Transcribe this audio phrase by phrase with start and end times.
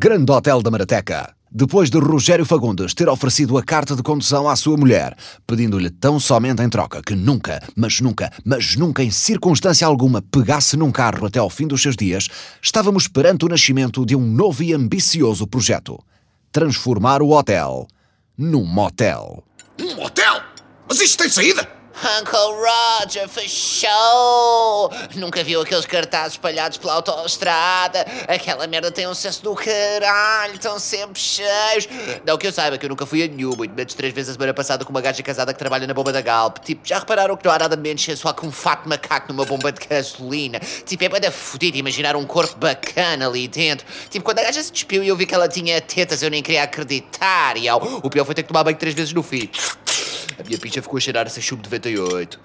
[0.00, 1.34] Grande Hotel da Marateca.
[1.50, 6.20] Depois de Rogério Fagundes ter oferecido a carta de condução à sua mulher, pedindo-lhe tão
[6.20, 11.26] somente em troca que nunca, mas nunca, mas nunca em circunstância alguma pegasse num carro
[11.26, 12.28] até ao fim dos seus dias,
[12.62, 15.98] estávamos perante o nascimento de um novo e ambicioso projeto:
[16.58, 17.86] transformar o hotel
[18.36, 19.44] num motel.
[19.80, 20.42] Um motel?
[20.88, 21.77] Mas isto tem saída?
[21.98, 24.90] Uncle Roger, fechou!
[25.16, 28.06] Nunca viu aqueles cartazes espalhados pela autoestrada?
[28.28, 31.88] Aquela merda tem um sucesso do caralho, estão sempre cheios.
[32.24, 34.32] Não que eu saiba, que eu nunca fui a nenhum, muito menos três vezes a
[34.34, 36.58] semana passada com uma gaja casada que trabalha na bomba da Galp.
[36.58, 39.72] Tipo, já repararam que não há nada menos sensual que um fato macaco numa bomba
[39.72, 40.60] de gasolina?
[40.86, 43.84] Tipo, é bada fodido imaginar um corpo bacana ali dentro.
[44.08, 46.42] Tipo, quando a gaja se despiu e eu vi que ela tinha tetas, eu nem
[46.44, 47.56] queria acreditar.
[47.56, 49.50] E ó, o pior foi ter que tomar banho três vezes no fim.
[50.38, 52.38] A minha pincha ficou a cheirar a chub 98.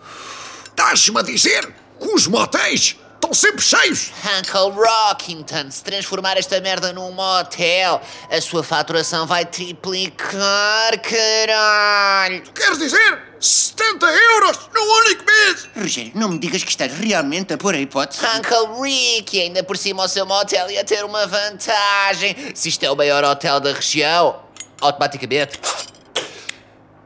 [0.66, 4.12] Estás-me a dizer que os motéis estão sempre cheios?
[4.40, 12.42] Uncle Rockington, se transformar esta merda num motel, a sua faturação vai triplicar, caralho!
[12.52, 15.70] Queres dizer 70 euros num único mês?
[15.78, 18.26] Rogério, não me digas que estás realmente a pôr a hipótese.
[18.26, 22.36] Uncle Rick, ainda por cima o seu motel ia ter uma vantagem.
[22.56, 24.42] Se isto é o maior hotel da região,
[24.82, 25.60] automaticamente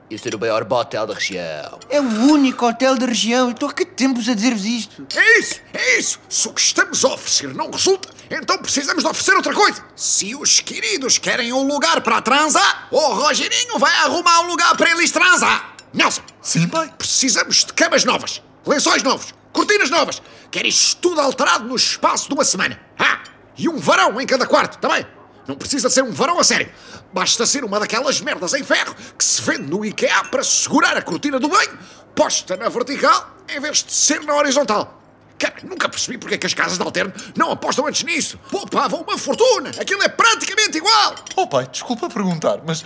[0.09, 1.79] ia ser o maior motel da região.
[1.89, 3.51] É o único hotel da região.
[3.51, 5.07] Estou há que tempos a dizer-vos isto.
[5.15, 6.19] É isso, é isso.
[6.29, 9.83] Se o que estamos a oferecer não resulta, então precisamos de oferecer outra coisa.
[9.95, 14.91] Se os queridos querem um lugar para transar, o Rogerinho vai arrumar um lugar para
[14.91, 15.75] eles transar.
[15.93, 16.21] Nelson.
[16.41, 16.91] Sim, pai.
[16.97, 20.21] Precisamos de camas novas, lençóis novos, cortinas novas.
[20.49, 22.79] Quer isto tudo alterado no espaço de uma semana.
[22.97, 23.19] Ah,
[23.57, 25.05] e um varão em cada quarto, também.
[25.47, 26.69] Não precisa ser um varão a sério.
[27.13, 31.01] Basta ser uma daquelas merdas em ferro que se vende no IKEA para segurar a
[31.01, 31.79] cortina do banho,
[32.13, 35.01] posta na vertical em vez de ser na horizontal.
[35.39, 38.39] Cara, nunca percebi porque é que as casas de alterno não apostam antes nisso.
[38.49, 39.69] Poupavam uma fortuna.
[39.79, 41.15] Aquilo é praticamente igual.
[41.35, 42.83] Oh pai, desculpa perguntar, mas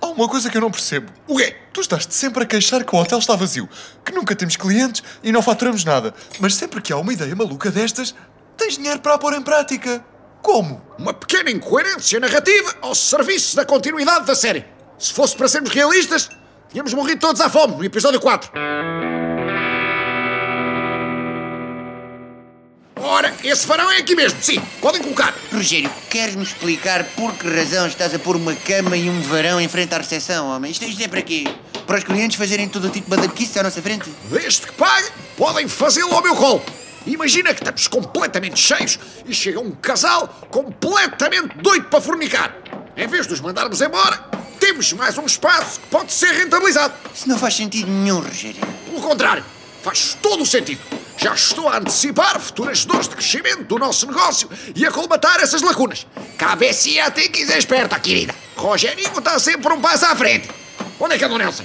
[0.00, 1.12] há uma coisa que eu não percebo.
[1.28, 1.54] O quê?
[1.72, 3.68] Tu estás-te sempre a queixar que o hotel está vazio,
[4.04, 6.14] que nunca temos clientes e não faturamos nada.
[6.40, 8.14] Mas sempre que há uma ideia maluca destas,
[8.56, 10.02] tens dinheiro para a pôr em prática.
[10.42, 10.82] Como?
[10.98, 14.64] Uma pequena incoerência narrativa ao serviço da continuidade da série.
[14.98, 16.28] Se fosse para sermos realistas,
[16.68, 18.50] tínhamos morrido todos à fome no episódio 4.
[23.00, 25.32] Ora, esse varão é aqui mesmo, sim, podem colocar.
[25.52, 29.68] Rogério, queres-me explicar por que razão estás a pôr uma cama e um varão em
[29.68, 30.72] frente à recepção, homem?
[30.72, 31.44] Isto, isto é para quê?
[31.86, 34.10] Para os clientes fazerem todo o tipo de badarquice à nossa frente?
[34.24, 36.62] Desde que paguem, podem fazê-lo ao meu colo.
[37.06, 42.56] Imagina que estamos completamente cheios e chega um casal completamente doido para fornicar.
[42.96, 44.16] Em vez de os mandarmos embora,
[44.60, 46.94] temos mais um espaço que pode ser rentabilizado.
[47.14, 48.60] Isso não faz sentido nenhum, Rogério.
[48.86, 49.44] Pelo contrário,
[49.82, 50.80] faz todo o sentido.
[51.18, 55.62] Já estou a antecipar futuras dores de crescimento do nosso negócio e a colmatar essas
[55.62, 56.06] lacunas.
[56.38, 58.34] Cabe a si até quiser esperta, querida.
[58.56, 60.48] Rogerinho está sempre um passo à frente.
[60.98, 61.64] Onde é que anda o Nelson?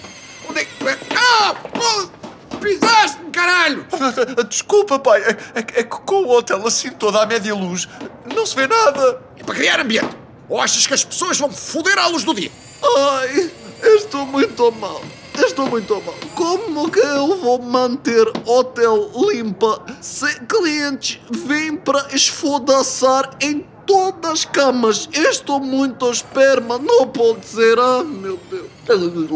[0.49, 0.71] Onde é que...
[1.15, 1.55] Ah!
[1.75, 2.16] Oh,
[2.59, 3.85] Pisaste-me, caralho!
[4.49, 7.87] Desculpa, pai, é, é, é que com o hotel assim toda à média luz,
[8.33, 9.21] não se vê nada.
[9.37, 10.15] É para criar ambiente.
[10.49, 12.51] Ou achas que as pessoas vão foder à luz do dia?
[12.83, 13.51] Ai,
[13.83, 15.01] estou muito mal.
[15.37, 16.15] Estou muito mal.
[16.33, 24.45] Como que eu vou manter hotel limpa se clientes vêm para esfodaçar em todas as
[24.45, 25.09] camas?
[25.13, 27.79] Estou muito esperma, não pode ser.
[27.79, 28.67] Ah, meu Deus.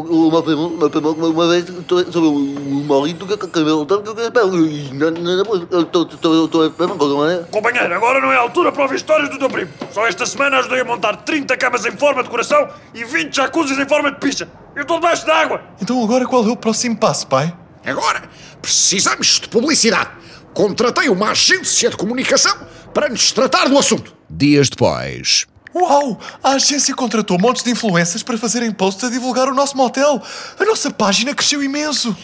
[0.10, 1.66] Uma vez, uma vez,
[2.12, 3.60] sobre um marido que que estou
[6.66, 7.48] esperando.
[7.50, 9.72] Companheiro, agora não é a altura para ouvir histórias do teu primo.
[9.92, 13.80] Só esta semana ajudei a montar 30 camas em forma de coração e 20 jacuzzis
[13.80, 14.48] em forma de picha.
[14.76, 15.62] Eu estou debaixo d'água.
[15.82, 17.54] Então agora qual é o próximo passo, pai?
[17.86, 18.24] Agora,
[18.62, 20.12] precisamos de publicidade.
[20.54, 22.56] Contratei uma agência de comunicação
[22.94, 24.21] para nos tratar do assunto.
[24.32, 25.46] Dias depois.
[25.76, 26.20] Uau!
[26.44, 30.22] A agência contratou montes de influencers para fazerem posts a divulgar o nosso motel.
[30.60, 32.16] A nossa página cresceu imenso.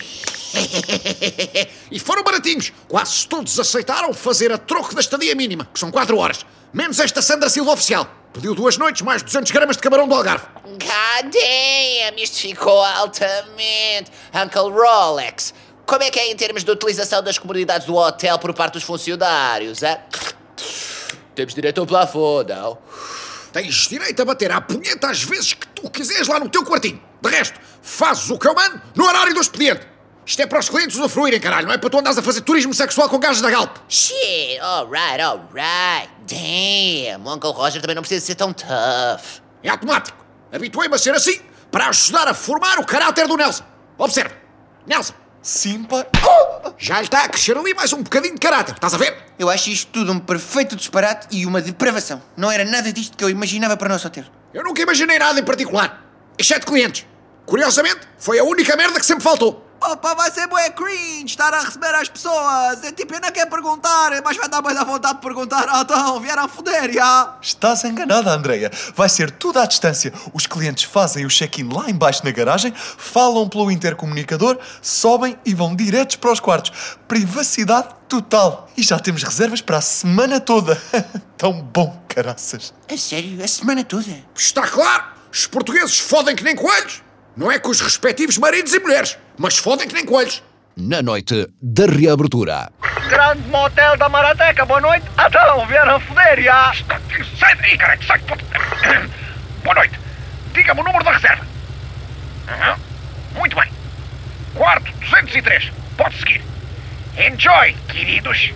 [1.92, 2.72] e foram baratinhos.
[2.88, 6.46] Quase todos aceitaram fazer a troco da estadia mínima, que são 4 horas.
[6.74, 8.10] Menos esta Sandra Silva oficial.
[8.34, 10.46] Pediu duas noites mais 200 gramas de camarão do Algarve.
[10.64, 14.12] God damn, isto ficou altamente.
[14.34, 15.54] Uncle Rolex,
[15.86, 18.84] como é que é em termos de utilização das comunidades do hotel por parte dos
[18.84, 19.98] funcionários, hein?
[21.38, 22.80] Temos direito ao plafond, não?
[23.54, 27.00] Tens direito a bater à punheta às vezes que tu quiseres lá no teu quartinho.
[27.22, 29.88] De resto, fazes o que eu mando no horário do expediente.
[30.26, 32.74] Isto é para os clientes usufruírem, caralho, não é para tu andares a fazer turismo
[32.74, 33.78] sexual com gajos da Galp.
[33.88, 36.10] Shit, alright, alright.
[36.28, 39.42] Damn, o Uncle Roger também não precisa ser tão tough.
[39.62, 40.18] É automático.
[40.52, 43.64] Habituei-me a ser assim para ajudar a formar o caráter do Nelson.
[43.96, 44.36] Observa.
[44.88, 45.14] Nelson,
[45.44, 46.08] Sim, pai.
[46.78, 48.74] Já lhe está a crescer ali mais um bocadinho de caráter.
[48.76, 49.18] Estás a ver?
[49.40, 52.22] Eu acho isto tudo um perfeito disparate e uma depravação.
[52.36, 54.26] Não era nada disto que eu imaginava para nosso hotel.
[54.54, 56.06] Eu nunca imaginei nada em particular.
[56.38, 57.06] Exceto clientes.
[57.46, 59.67] Curiosamente, foi a única merda que sempre faltou.
[59.90, 62.84] Opa, vai ser bué cringe estar a receber as pessoas.
[62.84, 65.66] É tipo, eu não quero perguntar, mas vai dar mais à vontade de perguntar.
[65.70, 67.38] Ah, então, vieram a foder, já.
[67.42, 68.70] Estás enganada, Andreia.
[68.94, 70.12] Vai ser tudo à distância.
[70.34, 75.74] Os clientes fazem o check-in lá embaixo na garagem, falam pelo intercomunicador, sobem e vão
[75.74, 76.98] diretos para os quartos.
[77.08, 78.70] Privacidade total.
[78.76, 80.76] E já temos reservas para a semana toda.
[81.38, 82.74] Tão bom, caraças.
[82.92, 83.42] A sério?
[83.42, 84.22] A semana toda?
[84.36, 87.02] Está claro, os portugueses fodem que nem coelhos.
[87.38, 90.44] Não é com os respectivos maridos e mulheres, mas fodem que nem coelhos.
[90.76, 92.72] Na noite da reabertura.
[93.10, 95.06] Grande motel da Marateca, boa noite.
[95.14, 96.74] Então, vieram foder, já.
[97.40, 98.20] Sai daí, caralho, sai.
[98.20, 98.46] puto.
[99.64, 100.00] Boa noite.
[100.54, 101.46] Diga-me o número da reserva.
[102.48, 102.80] Aham.
[103.36, 103.72] Muito bem.
[104.54, 105.72] Quarto 203.
[105.98, 106.42] Pode seguir.
[107.18, 108.52] Enjoy, queridos.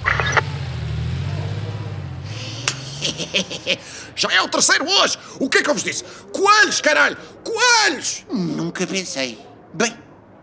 [4.15, 5.17] Já é o terceiro hoje.
[5.39, 6.03] O que é que eu vos disse?
[6.31, 7.17] Coelhos, caralho!
[7.43, 8.25] Coelhos!
[8.31, 9.39] Nunca pensei.
[9.73, 9.95] Bem,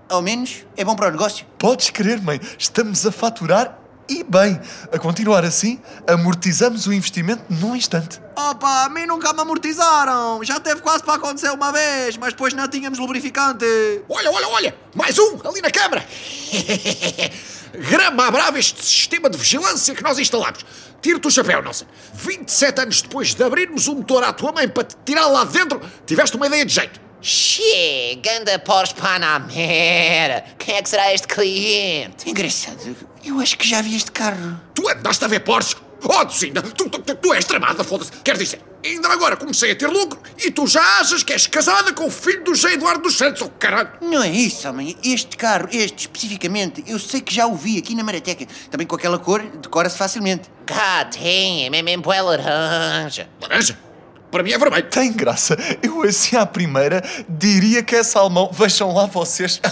[0.08, 1.46] ao menos é bom para o negócio.
[1.58, 3.78] Podes crer, mãe, estamos a faturar
[4.08, 4.58] e bem.
[4.90, 8.20] A continuar assim, amortizamos o investimento num instante.
[8.34, 10.42] Opa, a mim nunca me amortizaram.
[10.42, 13.66] Já teve quase para acontecer uma vez, mas depois não tínhamos lubrificante.
[14.08, 14.74] Olha, olha, olha!
[14.94, 16.04] Mais um ali na câmara!
[17.90, 20.64] Grama brava este sistema de vigilância que nós instalamos.
[21.02, 21.84] Tira-te o chapéu, Nelson.
[22.14, 25.52] 27 anos depois de abrirmos o motor à tua mãe para te tirar lá de
[25.52, 27.07] dentro, tiveste uma ideia de jeito.
[27.20, 30.44] Che, ganda Porsche Panamera.
[30.58, 32.30] Quem é que será este cliente?
[32.30, 32.96] Engraçado.
[33.24, 34.60] Eu acho que já vi este carro.
[34.74, 35.76] Tu andaste a ver Porsche?
[36.04, 38.12] Oh, tu, tu, tu, tu és tramada, foda-se.
[38.22, 41.92] Quer dizer, ainda agora comecei a ter lucro e tu já achas que és casada
[41.92, 43.90] com o filho do José Eduardo dos Santos, oh caralho.
[44.00, 44.96] Não é isso, homem.
[45.02, 48.46] Este carro, este especificamente, eu sei que já o vi aqui na Marateca.
[48.70, 50.48] Também com aquela cor, decora-se facilmente.
[50.68, 53.28] God damn, é mesmo bué laranja.
[53.42, 53.87] Laranja?
[54.30, 54.88] Para mim é vermelho.
[54.90, 55.56] Tem graça.
[55.82, 58.50] Eu, assim à primeira, diria que é salmão.
[58.52, 59.60] Vejam lá vocês.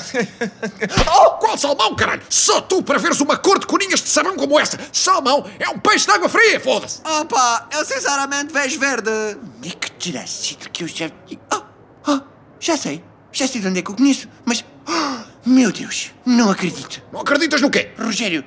[1.19, 2.23] Oh, qual salmão, caralho?
[2.29, 4.79] Só tu para veres uma cor de coninhas de sabão como essa.
[4.93, 7.00] Salmão é um peixe de água fria, foda-se.
[7.05, 9.11] Opa, eu sinceramente vejo verde.
[9.64, 11.11] É que terá sido que eu já.
[11.53, 11.62] Oh,
[12.08, 12.20] oh,
[12.61, 13.03] já sei.
[13.32, 14.64] Já sei de onde é que eu conheço, mas.
[14.88, 17.03] oh, meu Deus, não acredito.
[17.12, 17.91] Não acreditas no quê?
[17.99, 18.44] Rogério,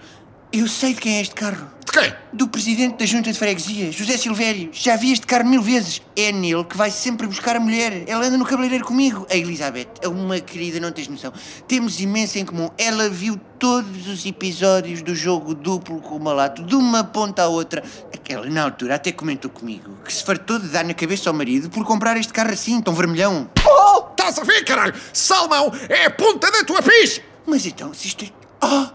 [0.52, 1.70] eu sei de quem é este carro.
[1.90, 2.14] De quem?
[2.32, 4.70] Do presidente da Junta de Freguesia, José Silvério.
[4.72, 6.04] Já vi este carro mil vezes.
[6.16, 8.04] É nele que vai sempre buscar a mulher.
[8.06, 9.26] Ela anda no cabeleireiro comigo.
[9.28, 11.34] A Elizabeth é uma querida, não tens noção.
[11.68, 12.70] Temos imenso em comum.
[12.78, 17.48] Ela viu todos os episódios do jogo duplo com o malato, de uma ponta à
[17.48, 17.84] outra.
[18.14, 21.72] Aquela, na altura, até comentou comigo que se fartou de dar na cabeça ao marido
[21.72, 23.50] por comprar este carro assim, tão vermelhão.
[23.68, 24.94] Oh, estás a ver, caralho?
[25.12, 27.24] Salmão é a ponta da tua picha.
[27.48, 28.30] Mas então, se isto é...
[28.64, 28.90] Oh,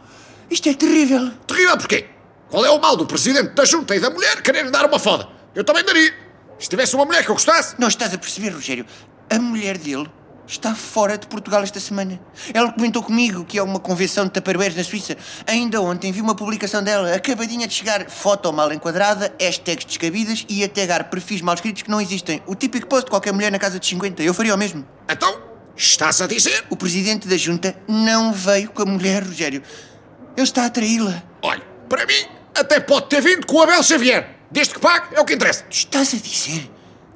[0.49, 1.33] isto é terrível.
[1.49, 2.14] Terrível porquê?
[2.55, 5.27] Qual é o mal do presidente da junta e da mulher querer dar uma foda?
[5.57, 6.15] Eu também daria.
[6.57, 7.75] Se tivesse uma mulher que eu gostasse.
[7.81, 8.87] Não estás a perceber, Rogério?
[9.29, 10.09] A mulher dele
[10.47, 12.21] está fora de Portugal esta semana.
[12.55, 15.17] Ela comentou comigo que é uma convenção de taparueres na Suíça.
[15.49, 20.63] Ainda ontem vi uma publicação dela, acabadinha de chegar, foto mal enquadrada, hashtags descabidas e
[20.63, 22.41] a tagar perfis mal escritos que não existem.
[22.47, 24.23] O típico post de qualquer mulher na casa de 50.
[24.23, 24.87] Eu faria o mesmo.
[25.09, 25.43] Então,
[25.77, 26.67] estás a dizer?
[26.71, 29.61] O presidente da junta não veio com a mulher, Rogério.
[30.37, 31.21] Ele está a traí-la.
[31.43, 34.37] Olha, para mim, até pode ter vindo com o Abel Xavier.
[34.51, 35.65] Desde que pague, é o que interessa.
[35.69, 36.71] Estás a dizer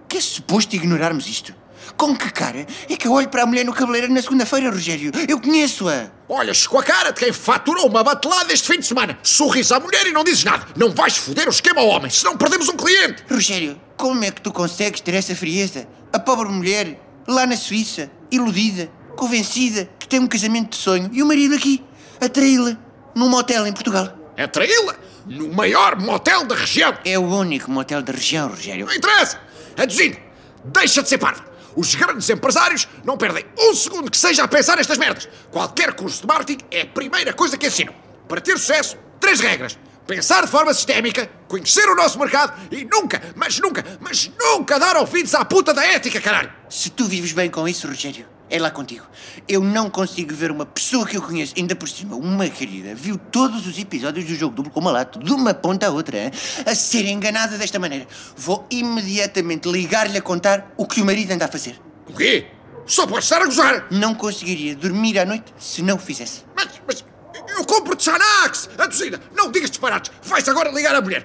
[0.09, 1.55] que é suposto ignorarmos isto?
[1.97, 5.13] Com que cara é que eu olho para a mulher no cabeleireiro na segunda-feira, Rogério?
[5.29, 6.11] Eu conheço-a.
[6.29, 9.19] Olhas com a cara de quem faturou uma batelada este fim de semana.
[9.23, 10.67] Sorris à mulher e não dizes nada.
[10.77, 13.25] Não vais foder o esquema ao homem, senão perdemos um cliente.
[13.31, 15.89] Rogério, como é que tu consegues ter essa frieza?
[16.13, 21.23] A pobre mulher, lá na Suíça, iludida, convencida que tem um casamento de sonho e
[21.23, 21.83] o marido aqui,
[22.21, 22.77] a traí-la,
[23.15, 24.17] num motel em Portugal.
[24.37, 26.97] É traí-la no maior motel da região.
[27.05, 28.87] É o único motel da região, Rogério.
[28.87, 29.41] Não interessa.
[29.77, 30.17] Aduzindo,
[30.65, 31.45] deixa de ser parvo.
[31.77, 35.29] Os grandes empresários não perdem um segundo que seja a pensar nestas merdas.
[35.51, 37.95] Qualquer curso de marketing é a primeira coisa que ensinam.
[38.27, 39.79] Para ter sucesso, três regras.
[40.07, 44.97] Pensar de forma sistémica, conhecer o nosso mercado e nunca, mas nunca, mas nunca dar
[44.97, 46.51] ouvidos à puta da ética, caralho.
[46.69, 49.07] Se tu vives bem com isso, Rogério, é lá contigo.
[49.47, 53.19] Eu não consigo ver uma pessoa que eu conheço, ainda por cima, uma querida, viu
[53.19, 56.33] todos os episódios do jogo duplo com malato, de uma ponta à outra, hein?
[56.65, 58.07] a ser enganada desta maneira.
[58.37, 61.81] Vou imediatamente ligar-lhe a contar o que o marido anda a fazer.
[62.09, 62.47] O quê?
[62.87, 63.87] Só pode estar a gozar.
[63.91, 66.43] Não conseguiria dormir à noite se não o fizesse.
[66.57, 67.05] Mas, mas
[67.51, 69.21] eu compro-te Xanax, Aducina.
[69.37, 70.11] Não digas disparates.
[70.23, 71.25] Vais agora ligar a mulher.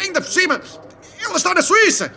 [0.00, 0.60] Ainda por cima,
[1.18, 2.12] ela está na Suíça.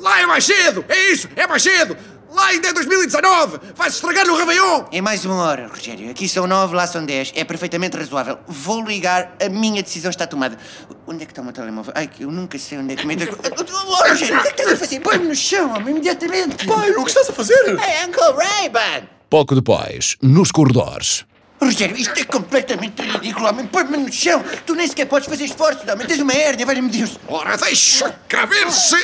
[0.00, 0.84] Lá é mais cedo.
[0.88, 1.96] É isso, é mais cedo.
[2.34, 3.60] Lá ainda é 2019!
[3.76, 4.86] Vai-se estragar no Réveillon!
[4.90, 6.10] É mais uma hora, Rogério.
[6.10, 7.32] Aqui são nove, lá são dez.
[7.36, 8.40] É perfeitamente razoável.
[8.48, 10.58] Vou ligar, a minha decisão está tomada.
[11.06, 11.92] Onde é que está o meu telemóvel?
[11.94, 13.16] Ai, que eu nunca sei onde é que me...
[13.16, 14.98] Oh, Rogério, o que é que estás a fazer?
[14.98, 16.66] Põe-me no chão, homem, imediatamente.
[16.66, 17.68] Pai, o que estás a fazer?
[17.68, 19.06] Hey, Uncle Ray-Ban!
[19.30, 21.24] Pouco depois, nos corredores.
[21.62, 23.66] Rogério, isto é completamente ridículo, homem.
[23.66, 24.44] Põe-me no chão.
[24.66, 26.04] Tu nem sequer podes fazer esforços, homem.
[26.06, 27.18] Tens uma hérnia, valha-me Deus.
[27.28, 28.96] Ora, deixa cá ver se...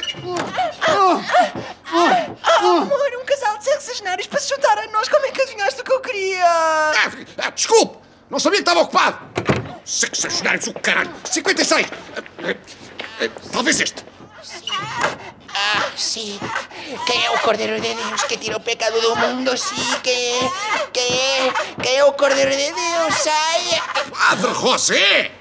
[1.93, 5.09] Amor, um casal de sexagenários para se juntar a nós.
[5.09, 6.45] Como é que adivinhaste o que eu queria?
[6.45, 7.99] Ah, ah, desculpe!
[8.31, 9.19] Não sabia que estava ocupado!
[9.85, 11.11] Sexagenários, o caralho!
[11.25, 11.87] 56!
[11.91, 12.55] Ah, ah,
[13.25, 14.05] ah, Talvez este.
[15.53, 16.39] Ah, sim.
[17.07, 19.57] Quem é o Cordeiro de Deus que tira o pecado do mundo?
[19.59, 20.51] Sim, quem é?
[20.93, 21.53] Quem é?
[21.83, 23.15] Quem é o Cordeiro de Deus?
[23.15, 23.83] Sai!
[24.11, 25.40] Padre José!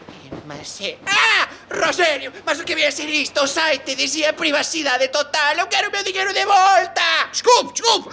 [0.49, 0.97] Mas é...
[1.05, 1.47] Ah!
[1.71, 3.39] Rogério, mas o que vem a ser isto?
[3.39, 5.53] O site dizia privacidade total.
[5.55, 7.29] Eu quero o meu dinheiro de volta!
[7.31, 8.09] Desculpe, desculpe!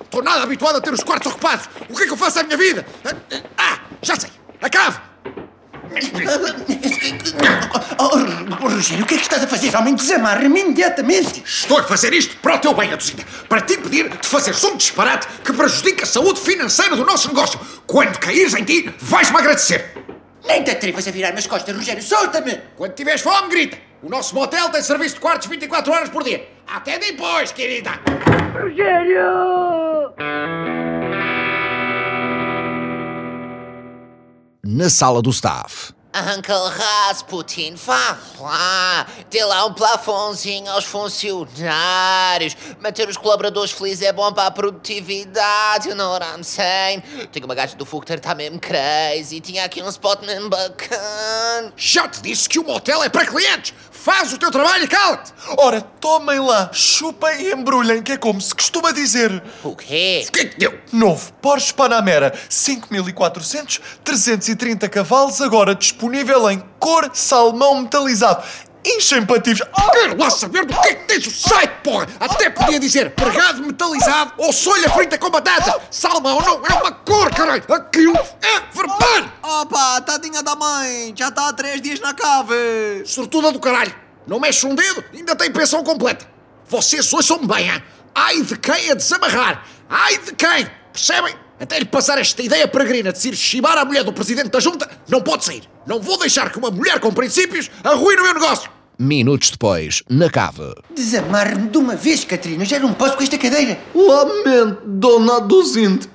[0.00, 1.68] Estou nada habituado a ter os quartos ocupados!
[1.88, 2.86] O que é que eu faço à minha vida?
[3.56, 4.30] Ah, já sei!
[4.62, 5.00] Acabo!
[7.98, 9.96] Oh, Rogério, o que é que estás a fazer, homem?
[9.96, 11.42] Desamarra-me imediatamente.
[11.44, 13.26] Estou a fazer isto para o teu bem, Aduzinha.
[13.48, 17.58] Para te impedir de fazer um disparate que prejudica a saúde financeira do nosso negócio.
[17.88, 19.98] Quando caíres em ti, vais-me agradecer.
[20.46, 22.02] Nem te atrevas a virar-me as costas, Rogério.
[22.02, 22.60] Solta-me.
[22.76, 23.78] Quando tiveres fome, grita.
[24.02, 26.48] O nosso motel tem serviço de quartos 24 horas por dia.
[26.66, 27.90] Até depois, querida.
[34.64, 35.92] Na sala do staff.
[36.36, 37.74] Uncle Rasputin,
[38.38, 42.56] lá, dê lá um plafonzinho aos funcionários.
[42.80, 47.02] Manter os colaboradores felizes é bom para a produtividade, you know what I'm saying?
[47.32, 49.40] Tenho uma gaja do Fugter, está mesmo crazy.
[49.40, 51.72] Tinha aqui um spot mesmo bacana.
[51.76, 53.74] Já te disse que o motel é para clientes.
[54.08, 55.34] Faz o teu trabalho e cala-te.
[55.58, 59.42] Ora, tomem lá, chupem e embrulhem, que é como se costuma dizer.
[59.62, 60.24] O quê?
[60.26, 60.78] O que é que deu?
[60.90, 68.42] Novo Porsche Panamera, 5400, 330 cavalos, agora disponível em cor salmão metalizado.
[69.26, 69.62] Pativos.
[69.72, 69.90] Ah!
[69.92, 72.06] Quero lá saber do que é que tens o site, porra!
[72.18, 75.80] Até podia dizer pregado metalizado ou solha frita com batata!
[75.90, 77.62] Salmão não é uma cor, caralho!
[77.68, 79.32] Aquilo é vermelho!
[79.42, 83.02] Opa, tadinha da mãe, já está há três dias na cave.
[83.04, 83.94] Sortuda do caralho!
[84.26, 86.26] Não mexe um dedo, ainda tem pensão completa!
[86.66, 87.82] Vocês ouçam-me bem, hein?
[88.14, 89.64] Ai de quem a desamarrar!
[89.88, 90.70] Ai de quem!
[90.92, 91.34] Percebem?
[91.60, 94.60] Até lhe passar esta ideia peregrina de se ir chibar a mulher do presidente da
[94.60, 95.62] junta, não pode sair!
[95.86, 98.77] Não vou deixar que uma mulher com princípios arruine o meu negócio!
[99.00, 100.74] Minutos depois, na cave.
[100.92, 102.64] Desamarre-me de uma vez, Catarina.
[102.64, 103.78] Já não posso com esta cadeira.
[103.94, 106.08] Lamento, dona Duzinte.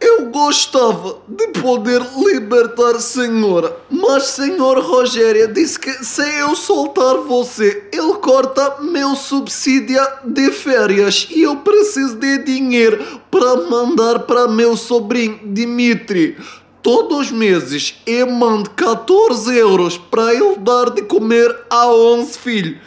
[0.00, 7.18] Eu gostava de poder libertar a senhora, mas senhor Rogério disse que se eu soltar
[7.18, 14.48] você, ele corta meu subsídio de férias e eu preciso de dinheiro para mandar para
[14.48, 16.36] meu sobrinho Dimitri.
[16.84, 22.78] Todos os meses eu mando 14 euros para ele dar de comer a 11 filhos.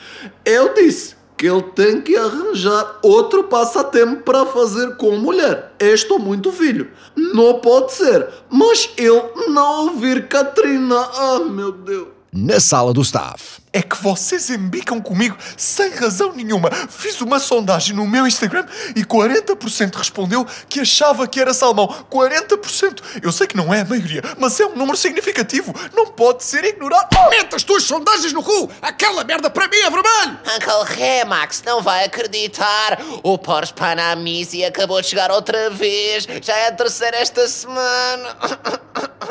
[0.46, 5.74] Eu disse que ele tem que arranjar outro passatempo para fazer com mulher.
[5.80, 6.92] Eu estou muito filho.
[7.16, 8.28] Não pode ser.
[8.52, 10.96] Mas ele não ouvir Katrina.
[11.16, 12.10] Ah, meu Deus.
[12.32, 13.60] Na sala do staff.
[13.78, 16.72] É que vocês embicam comigo sem razão nenhuma.
[16.90, 18.66] Fiz uma sondagem no meu Instagram
[18.96, 21.88] e 40% respondeu que achava que era salmão.
[22.12, 23.04] 40%!
[23.22, 25.76] Eu sei que não é a maioria, mas é um número significativo.
[25.94, 27.08] Não pode ser ignorado.
[27.16, 27.30] Oh!
[27.30, 28.68] Mete as tuas sondagens no cu!
[28.82, 30.40] Aquela merda para mim é vermelho!
[30.56, 32.98] Uncle Remax não vai acreditar.
[33.22, 36.28] O Porsche Panamisi acabou de chegar outra vez.
[36.42, 38.36] Já é a terceira esta semana.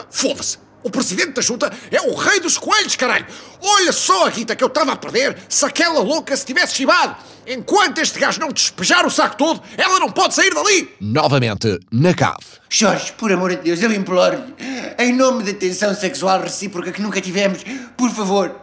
[0.08, 0.65] Foda-se!
[0.86, 3.26] O presidente da junta é o rei dos coelhos, caralho!
[3.60, 7.16] Olha só a guita que eu estava a perder se aquela louca se tivesse chibado!
[7.44, 10.88] Enquanto este gajo não despejar o saco todo, ela não pode sair dali!
[11.00, 12.36] Novamente, na cave.
[12.68, 14.54] Jorge, por amor de Deus, eu imploro-lhe.
[14.96, 17.64] Em nome da tensão sexual recíproca que nunca tivemos,
[17.96, 18.54] por favor,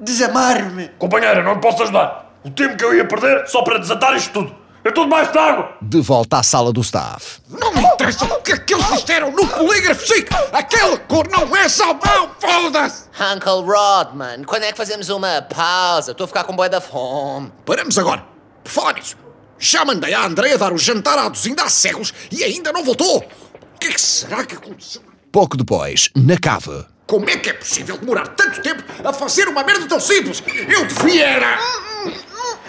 [0.00, 0.88] desamarre-me.
[0.96, 2.40] Companheira, não posso ajudar.
[2.42, 4.65] O tempo que eu ia perder só para desatar isto tudo.
[4.86, 5.76] É tudo mais de água.
[5.82, 7.40] De volta à sala do staff.
[7.48, 10.32] Não me interessa o que é que eles disseram no polígrafo chique!
[10.52, 13.06] Aquela cor não é salmão, foda-se!
[13.20, 16.12] Uncle Rodman, quando é que fazemos uma pausa?
[16.12, 17.52] Estou a ficar com boia da fome.
[17.64, 18.24] Paramos agora.
[18.62, 19.16] Por falar nisso,
[19.58, 23.16] já mandei a Andrea dar o jantar à Duzinda há séculos e ainda não voltou.
[23.18, 25.02] O que é que será que aconteceu?
[25.32, 26.86] Pouco depois, na cave.
[27.08, 30.40] Como é que é possível demorar tanto tempo a fazer uma merda tão simples?
[30.68, 31.58] Eu devia era...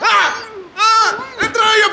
[0.02, 0.57] Ah!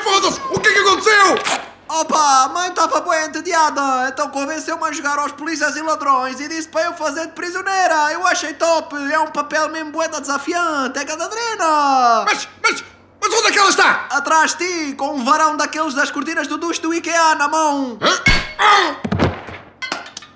[0.03, 0.39] Foda-se!
[0.51, 1.65] O que é que aconteceu?
[1.87, 6.47] Opa, a mãe estava bem entediada, então convenceu-me a jogar aos polícias e ladrões e
[6.47, 8.11] disse para eu fazer de prisioneira.
[8.11, 12.25] Eu achei top, é um papel mesmo bué da desafiante, é Catarina.
[12.25, 12.83] Mas, mas,
[13.21, 14.07] mas onde é que ela está?
[14.09, 17.99] Atrás de ti, com um varão daqueles das cortinas do duche do IKEA na mão.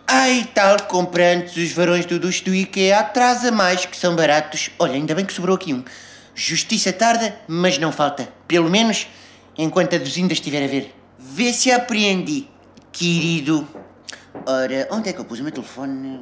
[0.07, 4.69] Ai, tal, compra antes os varões do duche do IKEA, atrasa mais, que são baratos.
[4.77, 5.83] Olha, ainda bem que sobrou aqui um.
[6.35, 8.29] Justiça tarda, mas não falta.
[8.47, 9.07] Pelo menos,
[9.57, 10.95] enquanto a Duzinda estiver a ver.
[11.17, 12.49] Vê se apreendi,
[12.91, 13.67] querido.
[14.45, 16.21] Ora, onde é que eu pus o meu telefone?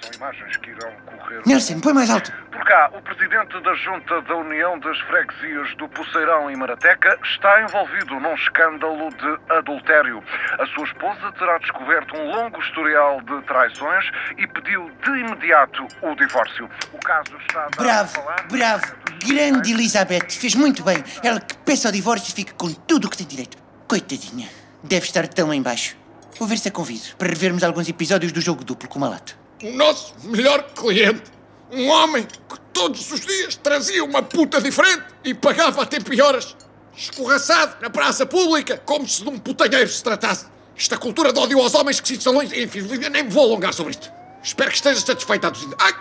[0.00, 1.42] São imagens que irão correr.
[1.46, 2.32] Nelson, põe mais alto.
[2.68, 8.20] Cá, o presidente da Junta da União das Freguesias do Poceirão e Marateca está envolvido
[8.20, 10.22] num escândalo de adultério.
[10.58, 14.04] A sua esposa terá descoberto um longo historial de traições
[14.36, 16.68] e pediu de imediato o divórcio.
[16.92, 18.46] O caso está Bravo, a falar.
[18.48, 18.96] bravo.
[19.26, 21.02] Grande Elizabeth, fez muito bem.
[21.24, 23.56] Ela que peça o divórcio e fica com tudo o que tem direito.
[23.88, 24.46] Coitadinha,
[24.82, 25.96] deve estar tão em baixo.
[26.38, 29.38] Vou ver se a convido para revermos alguns episódios do jogo duplo com o Malato.
[29.62, 31.38] O nosso melhor cliente.
[31.70, 36.22] Um homem que todos os dias trazia uma puta diferente e pagava a tempo e
[36.22, 36.54] horas.
[36.96, 40.46] Escorraçado na praça pública, como se de um putanheiro se tratasse.
[40.76, 42.40] Esta cultura de ódio aos homens que se instalou...
[42.40, 44.10] em- Enfim, nem me vou alongar sobre isto.
[44.42, 45.52] Espero que estejas satisfeita.
[45.80, 45.92] Ai,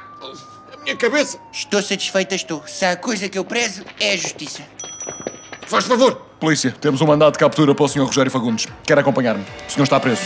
[0.74, 1.40] a minha cabeça.
[1.52, 2.64] Estou satisfeita, estou.
[2.68, 4.62] Se há coisa que eu prezo, é a justiça.
[5.66, 6.14] Faz favor.
[6.40, 8.04] Polícia, temos um mandado de captura para o Sr.
[8.06, 8.68] Rogério Fagundes.
[8.86, 9.44] Quer acompanhar-me?
[9.68, 10.22] O senhor está preso.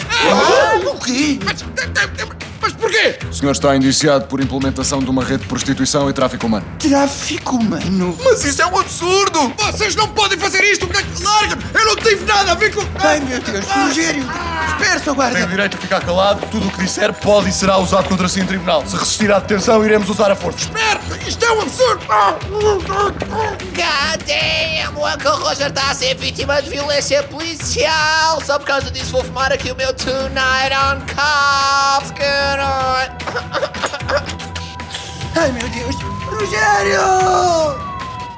[0.93, 1.39] O quê?
[1.46, 1.62] Mas,
[3.29, 6.65] O senhor está indiciado por implementação de uma rede de prostituição e tráfico humano.
[6.77, 8.17] Tráfico humano.
[8.24, 9.53] Mas isso é um absurdo!
[9.58, 10.88] Vocês não podem fazer isto!
[11.24, 11.63] Larga-me!
[11.74, 12.81] Eu não tive nada a ver com...
[13.00, 14.24] Ai, meu Deus, Rogério.
[14.67, 15.43] Espera, seu Tem guarda.
[15.43, 16.46] o direito a ficar calado.
[16.51, 18.84] Tudo o que disser pode e será usado contra si em tribunal.
[18.86, 20.70] Se resistir à detenção, iremos usar a força.
[20.72, 21.01] Merda!
[21.27, 22.01] Isto é um absurdo!
[22.08, 22.41] God
[24.27, 24.98] damn!
[24.98, 28.41] O Uncle Roger está a ser vítima de violência policial!
[28.46, 32.12] Só por causa disso vou fumar aqui o meu Tonight on Cops!
[32.12, 32.90] Caralho!
[35.36, 35.95] Ai, meu Deus.
[36.25, 37.01] Rogério!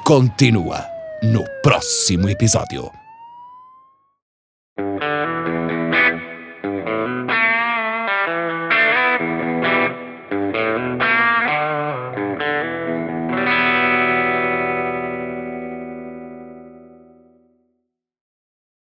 [0.04, 0.84] Continua
[1.22, 3.03] no próximo episódio.